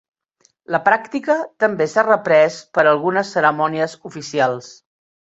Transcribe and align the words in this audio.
La 0.75 0.77
pràctica 0.85 1.33
també 1.63 1.85
s'ha 1.91 2.03
reprès 2.07 2.57
per 2.77 2.85
algunes 2.93 3.33
cerimònies 3.35 3.93
oficials. 4.11 4.71